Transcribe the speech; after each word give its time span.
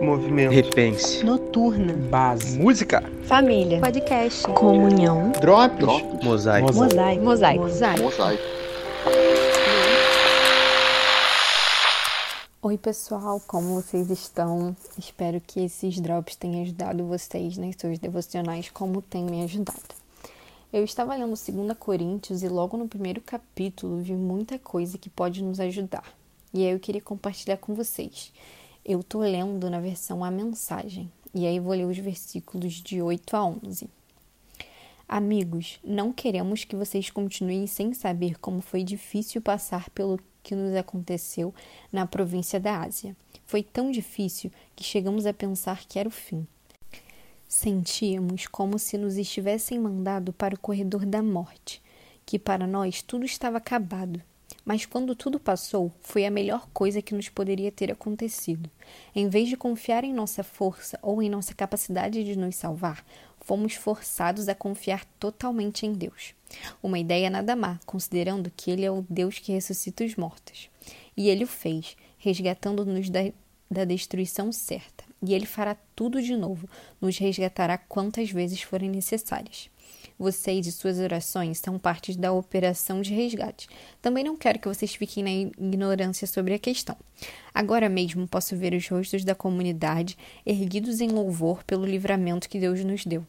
Movimento. 0.00 0.52
Repense. 0.52 1.24
Noturna. 1.24 1.94
Base. 2.10 2.58
Música. 2.58 3.02
Família. 3.24 3.80
Podcast. 3.80 4.42
Comunhão. 4.48 5.32
Drops. 5.40 5.84
Mosaico. 6.22 6.74
Mosaico. 6.74 7.24
Mosaico. 7.24 7.62
Mosaico. 7.64 8.02
Mosaico. 8.02 8.42
Oi, 12.62 12.76
pessoal, 12.76 13.40
como 13.46 13.80
vocês 13.80 14.10
estão? 14.10 14.76
Espero 14.98 15.40
que 15.40 15.64
esses 15.64 15.98
drops 16.00 16.36
tenham 16.36 16.62
ajudado 16.62 17.06
vocês 17.06 17.56
nas 17.56 17.74
suas 17.80 17.98
devocionais, 17.98 18.68
como 18.68 19.00
tem 19.00 19.24
me 19.24 19.42
ajudado. 19.44 19.78
Eu 20.72 20.84
estava 20.84 21.14
lendo 21.14 21.28
2 21.28 21.42
Coríntios 21.78 22.42
e 22.42 22.48
logo 22.48 22.76
no 22.76 22.86
primeiro 22.88 23.20
capítulo 23.20 23.98
vi 23.98 24.12
muita 24.12 24.58
coisa 24.58 24.98
que 24.98 25.08
pode 25.08 25.42
nos 25.42 25.58
ajudar. 25.58 26.04
E 26.52 26.66
aí 26.66 26.72
eu 26.72 26.80
queria 26.80 27.00
compartilhar 27.00 27.56
com 27.56 27.74
vocês. 27.74 28.32
Eu 28.88 29.02
tô 29.02 29.18
lendo 29.18 29.68
na 29.68 29.80
versão 29.80 30.22
A 30.22 30.30
Mensagem, 30.30 31.10
e 31.34 31.44
aí 31.44 31.58
vou 31.58 31.74
ler 31.74 31.86
os 31.86 31.98
versículos 31.98 32.74
de 32.74 33.02
8 33.02 33.36
a 33.36 33.44
11. 33.44 33.90
Amigos, 35.08 35.80
não 35.82 36.12
queremos 36.12 36.62
que 36.62 36.76
vocês 36.76 37.10
continuem 37.10 37.66
sem 37.66 37.92
saber 37.92 38.38
como 38.38 38.60
foi 38.60 38.84
difícil 38.84 39.42
passar 39.42 39.90
pelo 39.90 40.20
que 40.40 40.54
nos 40.54 40.72
aconteceu 40.76 41.52
na 41.90 42.06
província 42.06 42.60
da 42.60 42.80
Ásia. 42.82 43.16
Foi 43.44 43.60
tão 43.60 43.90
difícil 43.90 44.52
que 44.76 44.84
chegamos 44.84 45.26
a 45.26 45.34
pensar 45.34 45.84
que 45.88 45.98
era 45.98 46.08
o 46.08 46.12
fim. 46.12 46.46
Sentíamos 47.48 48.46
como 48.46 48.78
se 48.78 48.96
nos 48.96 49.16
estivessem 49.16 49.80
mandado 49.80 50.32
para 50.32 50.54
o 50.54 50.60
corredor 50.60 51.04
da 51.04 51.20
morte, 51.20 51.82
que 52.24 52.38
para 52.38 52.68
nós 52.68 53.02
tudo 53.02 53.24
estava 53.24 53.58
acabado 53.58 54.22
mas 54.66 54.84
quando 54.84 55.14
tudo 55.14 55.38
passou, 55.38 55.92
foi 56.00 56.26
a 56.26 56.30
melhor 56.30 56.68
coisa 56.74 57.00
que 57.00 57.14
nos 57.14 57.28
poderia 57.28 57.70
ter 57.70 57.92
acontecido. 57.92 58.68
Em 59.14 59.28
vez 59.28 59.48
de 59.48 59.56
confiar 59.56 60.02
em 60.02 60.12
nossa 60.12 60.42
força 60.42 60.98
ou 61.00 61.22
em 61.22 61.30
nossa 61.30 61.54
capacidade 61.54 62.24
de 62.24 62.36
nos 62.36 62.56
salvar, 62.56 63.06
fomos 63.40 63.74
forçados 63.74 64.48
a 64.48 64.56
confiar 64.56 65.04
totalmente 65.20 65.86
em 65.86 65.92
Deus. 65.92 66.34
Uma 66.82 66.98
ideia 66.98 67.30
nada 67.30 67.54
má, 67.54 67.78
considerando 67.86 68.50
que 68.56 68.72
Ele 68.72 68.84
é 68.84 68.90
o 68.90 69.06
Deus 69.08 69.38
que 69.38 69.52
ressuscita 69.52 70.04
os 70.04 70.16
mortos. 70.16 70.68
E 71.16 71.28
Ele 71.28 71.44
o 71.44 71.46
fez, 71.46 71.96
resgatando-nos 72.18 73.08
da, 73.08 73.20
da 73.70 73.84
destruição 73.84 74.50
certa. 74.50 75.04
E 75.22 75.32
Ele 75.32 75.46
fará 75.46 75.76
tudo 75.94 76.20
de 76.20 76.36
novo, 76.36 76.68
nos 77.00 77.16
resgatará 77.18 77.78
quantas 77.78 78.32
vezes 78.32 78.62
forem 78.62 78.90
necessárias. 78.90 79.70
Vocês 80.18 80.66
e 80.66 80.72
suas 80.72 80.98
orações 80.98 81.58
são 81.58 81.78
partes 81.78 82.16
da 82.16 82.32
operação 82.32 83.02
de 83.02 83.12
resgate. 83.12 83.68
Também 84.00 84.24
não 84.24 84.34
quero 84.34 84.58
que 84.58 84.68
vocês 84.68 84.94
fiquem 84.94 85.22
na 85.22 85.30
ignorância 85.30 86.26
sobre 86.26 86.54
a 86.54 86.58
questão. 86.58 86.96
Agora 87.52 87.88
mesmo 87.88 88.26
posso 88.26 88.56
ver 88.56 88.72
os 88.72 88.88
rostos 88.88 89.24
da 89.24 89.34
comunidade 89.34 90.16
erguidos 90.44 91.02
em 91.02 91.08
louvor 91.08 91.62
pelo 91.64 91.84
livramento 91.84 92.48
que 92.48 92.58
Deus 92.58 92.82
nos 92.82 93.04
deu. 93.04 93.26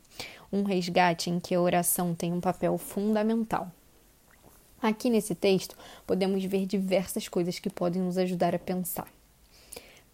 Um 0.51 0.63
resgate 0.63 1.29
em 1.29 1.41
que 1.41 1.53
a 1.53 1.61
oração 1.61 2.15
tem 2.15 2.31
um 2.31 2.39
papel 2.39 2.77
fundamental. 2.77 3.69
Aqui 4.81 5.09
nesse 5.09 5.35
texto, 5.35 5.75
podemos 6.05 6.43
ver 6.45 6.65
diversas 6.65 7.27
coisas 7.27 7.59
que 7.59 7.69
podem 7.69 8.01
nos 8.01 8.17
ajudar 8.17 8.55
a 8.55 8.59
pensar. 8.59 9.11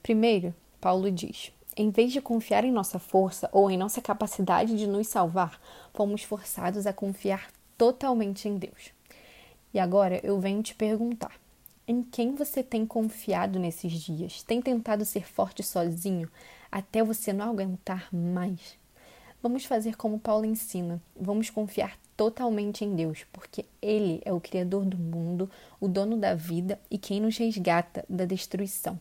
Primeiro, 0.02 0.56
Paulo 0.82 1.12
diz: 1.12 1.52
em 1.76 1.90
vez 1.90 2.12
de 2.12 2.22
confiar 2.22 2.64
em 2.64 2.72
nossa 2.72 3.00
força 3.00 3.50
ou 3.52 3.70
em 3.70 3.78
nossa 3.78 4.02
capacidade 4.02 4.78
de 4.78 4.88
nos 4.88 5.08
salvar, 5.08 5.60
fomos 5.94 6.24
forçados 6.24 6.86
a 6.86 6.94
confiar 6.94 7.52
totalmente 7.78 8.48
em 8.48 8.58
Deus. 8.58 8.92
E 9.74 9.80
agora 9.80 10.20
eu 10.24 10.40
venho 10.40 10.62
te 10.62 10.76
perguntar: 10.76 11.32
em 11.88 12.02
quem 12.02 12.36
você 12.36 12.64
tem 12.64 12.86
confiado 12.86 13.60
nesses 13.60 13.92
dias? 13.94 14.44
Tem 14.44 14.62
tentado 14.62 15.04
ser 15.04 15.28
forte 15.28 15.64
sozinho 15.64 16.30
até 16.72 17.04
você 17.04 17.34
não 17.34 17.50
aguentar 17.50 18.08
mais? 18.14 18.78
Vamos 19.42 19.66
fazer 19.66 19.98
como 19.98 20.20
Paulo 20.20 20.46
ensina. 20.46 21.02
Vamos 21.20 21.50
confiar 21.50 22.00
totalmente 22.16 22.86
em 22.86 22.96
Deus, 22.96 23.26
porque 23.34 23.66
Ele 23.82 24.22
é 24.24 24.32
o 24.32 24.40
Criador 24.40 24.86
do 24.86 24.98
mundo, 24.98 25.52
o 25.82 25.88
dono 25.88 26.16
da 26.16 26.34
vida 26.34 26.80
e 26.90 26.98
quem 26.98 27.20
nos 27.20 27.38
resgata 27.38 28.06
da 28.08 28.24
destruição. 28.24 28.98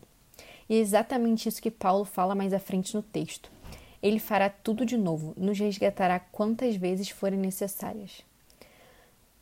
E 0.73 0.77
é 0.77 0.79
exatamente 0.79 1.47
isso 1.47 1.61
que 1.61 1.69
Paulo 1.69 2.03
fala 2.03 2.33
mais 2.33 2.51
à 2.51 2.57
frente 2.57 2.95
no 2.95 3.03
texto. 3.03 3.51
Ele 4.01 4.17
fará 4.17 4.49
tudo 4.49 4.83
de 4.83 4.97
novo, 4.97 5.31
nos 5.37 5.59
resgatará 5.59 6.19
quantas 6.19 6.75
vezes 6.75 7.11
forem 7.11 7.37
necessárias. 7.37 8.23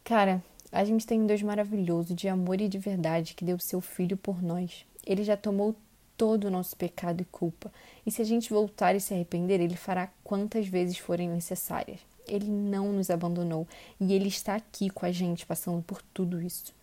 Cara, 0.03 0.43
a 0.73 0.83
gente 0.83 1.07
tem 1.07 1.21
um 1.21 1.25
Deus 1.25 1.41
maravilhoso, 1.41 2.13
de 2.13 2.27
amor 2.27 2.59
e 2.59 2.67
de 2.67 2.77
verdade, 2.77 3.33
que 3.33 3.45
deu 3.45 3.57
seu 3.59 3.79
filho 3.79 4.17
por 4.17 4.43
nós. 4.43 4.85
Ele 5.07 5.23
já 5.23 5.37
tomou 5.37 5.73
todo 6.17 6.43
o 6.49 6.51
nosso 6.51 6.75
pecado 6.75 7.21
e 7.21 7.25
culpa. 7.31 7.71
E 8.05 8.11
se 8.11 8.21
a 8.21 8.25
gente 8.25 8.49
voltar 8.49 8.93
e 8.93 8.99
se 8.99 9.13
arrepender, 9.13 9.61
ele 9.61 9.77
fará 9.77 10.09
quantas 10.25 10.67
vezes 10.67 10.97
forem 10.97 11.29
necessárias. 11.29 12.01
Ele 12.27 12.49
não 12.49 12.91
nos 12.91 13.09
abandonou 13.09 13.65
e 14.01 14.11
ele 14.11 14.27
está 14.27 14.55
aqui 14.55 14.89
com 14.89 15.05
a 15.05 15.13
gente, 15.13 15.45
passando 15.45 15.81
por 15.81 16.01
tudo 16.13 16.41
isso. 16.41 16.73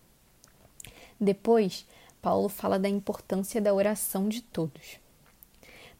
Depois, 1.21 1.85
Paulo 2.21 2.49
fala 2.49 2.77
da 2.77 2.89
importância 2.89 3.61
da 3.61 3.73
oração 3.73 4.27
de 4.27 4.41
todos. 4.41 4.99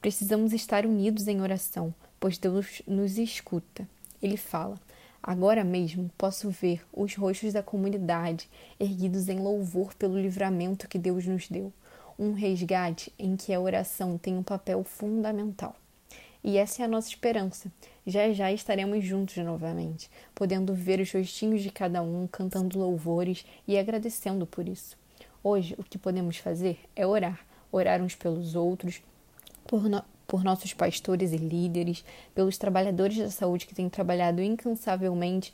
Precisamos 0.01 0.53
estar 0.53 0.85
unidos 0.85 1.27
em 1.27 1.41
oração, 1.41 1.93
pois 2.19 2.37
Deus 2.37 2.81
nos 2.85 3.17
escuta. 3.17 3.87
Ele 4.21 4.35
fala: 4.35 4.79
Agora 5.23 5.63
mesmo 5.63 6.09
posso 6.17 6.49
ver 6.49 6.85
os 6.91 7.15
rostos 7.15 7.53
da 7.53 7.63
comunidade 7.63 8.49
erguidos 8.79 9.29
em 9.29 9.39
louvor 9.39 9.93
pelo 9.93 10.19
livramento 10.19 10.87
que 10.87 10.97
Deus 10.97 11.25
nos 11.25 11.47
deu, 11.47 11.71
um 12.17 12.33
resgate 12.33 13.13
em 13.17 13.35
que 13.35 13.53
a 13.53 13.59
oração 13.59 14.17
tem 14.17 14.37
um 14.37 14.43
papel 14.43 14.83
fundamental. 14.83 15.75
E 16.43 16.57
essa 16.57 16.81
é 16.81 16.85
a 16.85 16.87
nossa 16.87 17.09
esperança. 17.09 17.71
Já 18.07 18.31
já 18.33 18.51
estaremos 18.51 19.03
juntos 19.03 19.37
novamente, 19.37 20.09
podendo 20.33 20.73
ver 20.73 20.99
os 20.99 21.11
rostinhos 21.11 21.61
de 21.61 21.69
cada 21.69 22.01
um 22.01 22.27
cantando 22.27 22.79
louvores 22.79 23.45
e 23.67 23.77
agradecendo 23.77 24.45
por 24.45 24.67
isso. 24.67 24.97
Hoje, 25.43 25.75
o 25.77 25.83
que 25.83 25.97
podemos 25.97 26.37
fazer 26.37 26.79
é 26.95 27.07
orar, 27.07 27.39
orar 27.71 28.01
uns 28.01 28.15
pelos 28.15 28.55
outros, 28.55 29.01
por, 29.65 29.83
no, 29.83 30.03
por 30.27 30.43
nossos 30.43 30.73
pastores 30.73 31.31
e 31.31 31.37
líderes, 31.37 32.03
pelos 32.35 32.57
trabalhadores 32.57 33.17
da 33.17 33.29
saúde 33.29 33.65
que 33.65 33.73
têm 33.73 33.89
trabalhado 33.89 34.41
incansavelmente 34.41 35.53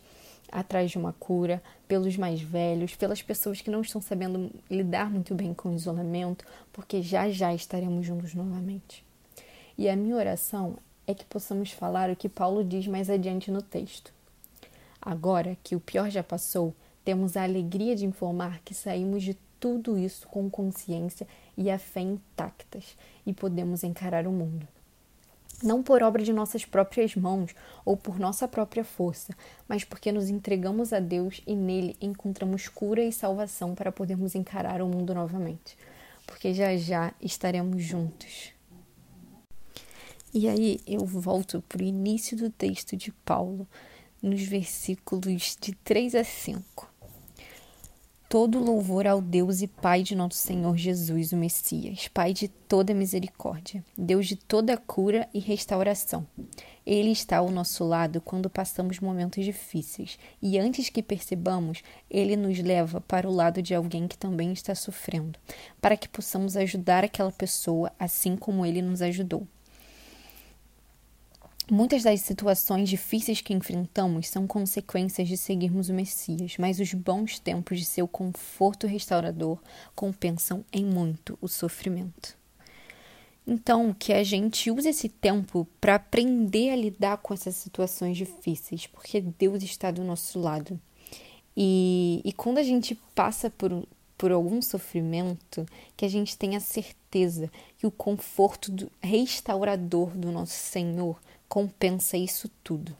atrás 0.51 0.91
de 0.91 0.97
uma 0.97 1.13
cura, 1.13 1.62
pelos 1.88 2.18
mais 2.18 2.41
velhos, 2.41 2.96
pelas 2.96 3.22
pessoas 3.22 3.62
que 3.62 3.69
não 3.69 3.81
estão 3.81 4.01
sabendo 4.01 4.51
lidar 4.69 5.09
muito 5.09 5.35
bem 5.35 5.53
com 5.53 5.69
o 5.69 5.75
isolamento, 5.75 6.46
porque 6.72 7.02
já 7.02 7.29
já 7.29 7.53
estaremos 7.53 8.06
juntos 8.06 8.34
novamente. 8.34 9.03
E 9.78 9.90
a 9.90 9.96
minha 9.96 10.16
oração 10.16 10.78
é 11.06 11.13
que 11.13 11.25
possamos 11.25 11.72
falar 11.72 12.09
o 12.09 12.16
que 12.16 12.29
Paulo 12.29 12.63
diz 12.63 12.88
mais 12.88 13.09
adiante 13.09 13.52
no 13.52 13.62
texto. 13.62 14.13
Agora 15.02 15.57
que 15.63 15.75
o 15.75 15.79
pior 15.79 16.09
já 16.09 16.23
passou, 16.23 16.73
temos 17.03 17.38
a 17.38 17.44
alegria 17.44 17.96
de 17.96 18.06
informar 18.06 18.59
que 18.66 18.73
saímos 18.73 19.23
de 19.23 19.38
tudo 19.59 19.97
isso 19.97 20.27
com 20.27 20.49
consciência 20.49 21.27
e 21.57 21.69
a 21.69 21.79
fé 21.79 22.01
intactas 22.01 22.95
e 23.25 23.33
podemos 23.33 23.83
encarar 23.83 24.27
o 24.27 24.31
mundo. 24.31 24.67
Não 25.63 25.81
por 25.81 26.03
obra 26.03 26.21
de 26.21 26.33
nossas 26.33 26.66
próprias 26.66 27.16
mãos 27.16 27.55
ou 27.85 27.95
por 27.95 28.19
nossa 28.19 28.47
própria 28.47 28.83
força, 28.83 29.33
mas 29.67 29.83
porque 29.83 30.11
nos 30.11 30.29
entregamos 30.29 30.91
a 30.91 30.99
Deus 30.99 31.41
e 31.47 31.55
nele 31.55 31.95
encontramos 32.01 32.67
cura 32.67 33.01
e 33.01 33.11
salvação 33.11 33.73
para 33.73 33.91
podermos 33.91 34.35
encarar 34.35 34.81
o 34.81 34.88
mundo 34.88 35.13
novamente. 35.13 35.77
Porque 36.27 36.53
já 36.53 36.75
já 36.75 37.13
estaremos 37.22 37.81
juntos. 37.81 38.51
E 40.33 40.49
aí 40.49 40.81
eu 40.85 41.05
volto 41.05 41.63
para 41.69 41.81
o 41.81 41.85
início 41.85 42.35
do 42.35 42.49
texto 42.49 42.97
de 42.97 43.11
Paulo, 43.23 43.66
nos 44.22 44.41
versículos 44.41 45.55
de 45.61 45.73
3 45.75 46.16
a 46.16 46.23
5 46.25 46.94
todo 48.28 48.59
louvor 48.59 49.06
ao 49.06 49.22
Deus 49.22 49.62
e 49.62 49.68
Pai 49.68 50.02
de 50.02 50.16
nosso 50.16 50.38
Senhor 50.38 50.75
Jesus, 50.75 51.31
o 51.31 51.38
Messias, 51.38 52.08
Pai 52.08 52.34
de 52.34 52.47
toda 52.47 52.94
misericórdia, 52.94 53.84
Deus 53.97 54.28
de 54.28 54.36
toda 54.36 54.78
cura 54.78 55.29
e 55.34 55.40
restauração. 55.40 56.26
Ele 56.85 57.11
está 57.11 57.38
ao 57.38 57.52
nosso 57.52 57.84
lado 57.84 58.20
quando 58.20 58.49
passamos 58.49 58.99
momentos 58.99 59.44
difíceis, 59.44 60.17
e 60.41 60.58
antes 60.58 60.90
que 60.90 61.03
percebamos, 61.03 61.84
ele 62.09 62.35
nos 62.35 62.58
leva 62.59 62.99
para 62.99 63.29
o 63.29 63.34
lado 63.34 63.61
de 63.61 63.76
alguém 63.76 64.08
que 64.08 64.17
também 64.17 64.52
está 64.52 64.73
sofrendo, 64.73 65.38
para 65.79 65.97
que 65.97 66.09
possamos 66.09 66.58
ajudar 66.58 67.03
aquela 67.03 67.32
pessoa 67.32 67.91
assim 67.99 68.35
como 68.35 68.66
ele 68.66 68.82
nos 68.82 69.02
ajudou. 69.02 69.47
Muitas 71.70 72.03
das 72.03 72.22
situações 72.22 72.88
difíceis 72.88 73.41
que 73.41 73.53
enfrentamos 73.53 74.28
são 74.28 74.46
consequências 74.46 75.28
de 75.28 75.35
seguirmos 75.35 75.90
o 75.90 75.94
Messias, 75.94 76.58
mas 76.59 76.79
os 76.79 76.94
bons 76.94 77.40
tempos 77.40 77.79
de 77.79 77.85
seu 77.85 78.08
conforto 78.08 78.85
restaurador 78.85 79.58
compensam 79.96 80.64
em 80.72 80.85
muito 80.85 81.38
o 81.41 81.47
sofrimento. 81.47 82.38
Então, 83.47 83.96
que 83.97 84.14
a 84.14 84.23
gente 84.23 84.70
use 84.70 84.90
esse 84.90 85.09
tempo 85.09 85.67
para 85.82 85.96
aprender 85.96 86.70
a 86.70 86.76
lidar 86.76 87.17
com 87.17 87.34
essas 87.34 87.56
situações 87.56 88.16
difíceis, 88.16 88.85
porque 88.85 89.20
Deus 89.22 89.64
está 89.64 89.90
do 89.90 90.03
nosso 90.03 90.40
lado. 90.40 90.79
E, 91.58 92.22
e 92.23 92.32
quando 92.34 92.59
a 92.59 92.64
gente 92.64 92.96
passa 93.16 93.50
por, 93.50 93.88
por 94.17 94.32
algum 94.32 94.62
sofrimento, 94.62 95.66
que 95.96 96.06
a 96.06 96.09
gente 96.09 96.38
tenha 96.38 96.59
certeza 96.59 97.52
que 97.78 97.85
o 97.85 97.91
conforto 97.91 98.72
do, 98.72 98.91
restaurador 99.02 100.09
do 100.09 100.32
nosso 100.32 100.53
Senhor 100.53 101.20
compensa 101.47 102.17
isso 102.17 102.50
tudo. 102.64 102.96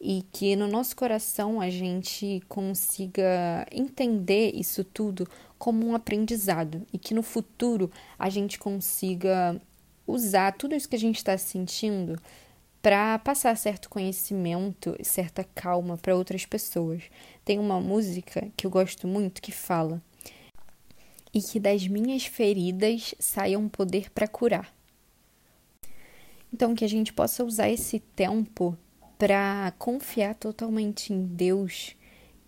E 0.00 0.24
que 0.32 0.54
no 0.54 0.68
nosso 0.68 0.94
coração 0.94 1.60
a 1.60 1.68
gente 1.68 2.40
consiga 2.48 3.66
entender 3.72 4.52
isso 4.54 4.84
tudo 4.84 5.28
como 5.58 5.84
um 5.84 5.94
aprendizado 5.94 6.86
e 6.92 6.98
que 6.98 7.14
no 7.14 7.22
futuro 7.22 7.90
a 8.16 8.30
gente 8.30 8.60
consiga 8.60 9.60
usar 10.06 10.52
tudo 10.52 10.74
isso 10.74 10.88
que 10.88 10.94
a 10.94 11.00
gente 11.00 11.16
está 11.16 11.36
sentindo 11.36 12.16
para 12.80 13.18
passar 13.18 13.56
certo 13.56 13.90
conhecimento, 13.90 14.96
certa 15.02 15.44
calma 15.54 15.98
para 15.98 16.14
outras 16.14 16.46
pessoas. 16.46 17.02
Tem 17.44 17.58
uma 17.58 17.80
música 17.80 18.48
que 18.56 18.66
eu 18.66 18.70
gosto 18.70 19.06
muito 19.06 19.42
que 19.42 19.52
fala: 19.52 20.00
E 21.32 21.40
que 21.40 21.60
das 21.60 21.86
minhas 21.86 22.24
feridas 22.24 23.14
saia 23.18 23.58
um 23.58 23.68
poder 23.68 24.10
para 24.10 24.26
curar. 24.26 24.74
Então, 26.52 26.74
que 26.74 26.84
a 26.84 26.88
gente 26.88 27.12
possa 27.12 27.44
usar 27.44 27.68
esse 27.68 28.00
tempo 28.00 28.76
para 29.18 29.72
confiar 29.78 30.34
totalmente 30.34 31.12
em 31.12 31.24
Deus 31.26 31.94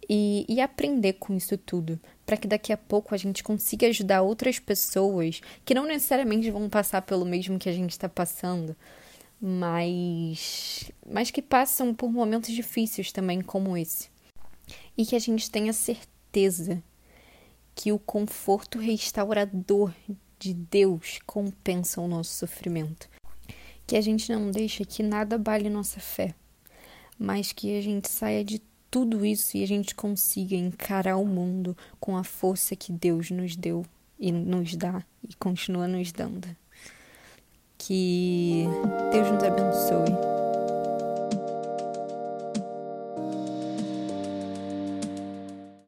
e, 0.09 0.45
e, 0.49 0.61
aprender 0.61 1.15
com 1.15 1.37
isso 1.37 1.57
tudo, 1.59 2.01
para 2.25 2.37
que 2.37 2.49
daqui 2.49 2.73
a 2.73 2.77
pouco 2.77 3.15
a 3.15 3.19
gente 3.19 3.45
consiga 3.45 3.87
ajudar 3.87 4.23
outras 4.23 4.59
pessoas 4.59 5.41
que 5.65 5.75
não 5.75 5.87
necessariamente 5.87 6.51
vão 6.51 6.69
passar 6.69 7.03
pelo 7.03 7.25
mesmo 7.25 7.59
que 7.59 7.69
a 7.69 7.73
gente 7.73 7.93
está 7.93 8.09
passando, 8.09 8.75
mas, 9.41 10.91
mas 11.07 11.31
que 11.31 11.41
passam 11.41 11.95
por 11.95 12.11
momentos 12.11 12.51
difíceis 12.51 13.13
também, 13.13 13.41
como 13.41 13.77
esse. 13.77 14.09
E 14.97 15.07
que 15.07 15.15
a 15.15 15.19
gente 15.21 15.51
tenha 15.51 15.73
certeza 15.73 16.83
que 17.81 17.93
o 17.93 17.99
conforto 17.99 18.79
restaurador 18.79 19.91
de 20.39 20.53
Deus 20.53 21.19
compensa 21.25 21.99
o 21.99 22.07
nosso 22.07 22.31
sofrimento. 22.35 23.09
Que 23.87 23.97
a 23.97 24.03
gente 24.03 24.31
não 24.31 24.51
deixe 24.51 24.85
que 24.85 25.03
nada 25.03 25.37
abale 25.37 25.71
nossa 25.71 25.99
fé, 25.99 26.35
mas 27.19 27.53
que 27.53 27.79
a 27.79 27.81
gente 27.81 28.11
saia 28.11 28.45
de 28.45 28.61
tudo 28.91 29.25
isso 29.25 29.57
e 29.57 29.65
a 29.65 29.67
gente 29.67 29.95
consiga 29.95 30.55
encarar 30.55 31.17
o 31.17 31.25
mundo 31.25 31.75
com 31.99 32.19
a 32.19 32.23
força 32.23 32.77
que 32.77 32.93
Deus 32.93 33.31
nos 33.31 33.57
deu 33.57 33.83
e 34.19 34.31
nos 34.31 34.77
dá 34.77 35.03
e 35.27 35.35
continua 35.37 35.89
nos 35.89 36.13
dando. 36.13 36.55
Que 37.79 38.67
Deus 39.11 39.31
nos 39.33 39.43
abençoe 39.43 40.40